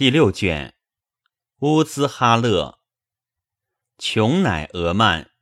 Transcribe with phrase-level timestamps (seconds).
[0.00, 0.72] 第六卷，
[1.58, 2.78] 乌兹哈勒，
[3.98, 5.32] 琼乃俄曼，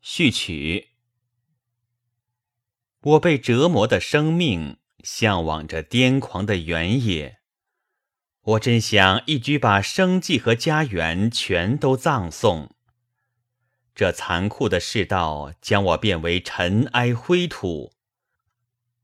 [0.00, 0.90] 序曲。
[3.00, 7.40] 我被折磨的生命，向往着癫狂的原野。
[8.42, 12.76] 我真想一举把生计和家园全都葬送。
[13.96, 17.92] 这残酷的世道将我变为尘埃灰土。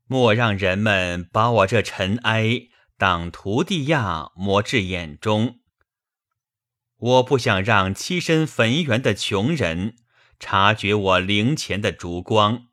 [0.05, 5.59] 莫让人们把我这尘埃当徒弟亚磨至眼中。
[6.97, 9.97] 我不想让栖身坟园的穷人
[10.39, 12.69] 察觉我灵前的烛光。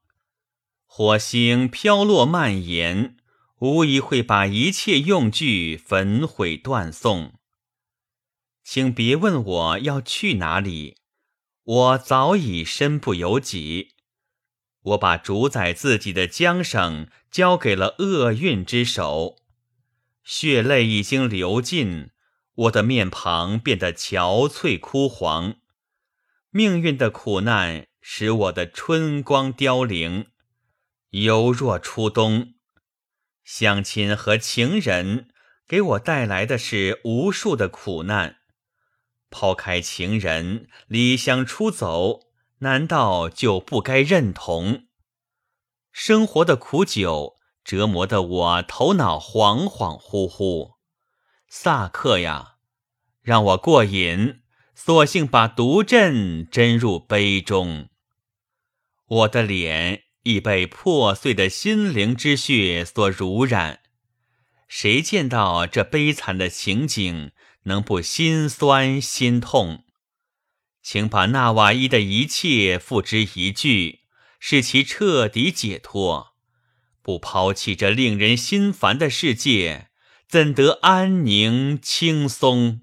[0.87, 3.17] 火星飘落蔓延，
[3.59, 7.35] 无疑会把一切用具焚毁断送。
[8.63, 10.97] 请别问我要去哪里。
[11.65, 13.95] 我早已身不由己，
[14.81, 19.37] 我把主宰自己的缰绳交给了厄运之手，
[20.25, 22.11] 血泪已经流尽，
[22.55, 25.57] 我的面庞变得憔悴枯黄，
[26.49, 30.29] 命运的苦难使我的春光凋零，
[31.11, 32.55] 犹若初冬。
[33.45, 35.29] 乡亲和情人
[35.69, 38.39] 给我带来的是无数的苦难。
[39.29, 42.21] 抛开情人，离乡出走，
[42.61, 44.87] 难道就不该认同？
[45.93, 50.75] 生活的苦酒折磨得我头脑恍恍惚惚。
[51.49, 52.57] 萨克呀，
[53.23, 54.43] 让我过瘾，
[54.75, 57.89] 索性把毒针针入杯中。
[59.07, 63.81] 我的脸已被破碎的心灵之血所濡染。
[64.69, 67.33] 谁见到这悲惨的情景？
[67.67, 69.85] 能不心酸心痛？
[70.83, 74.01] 请把纳瓦伊的一切付之一炬，
[74.39, 76.34] 使其彻底解脱。
[77.05, 79.89] 不抛弃这令人心烦的世界，
[80.27, 82.81] 怎得安宁轻松？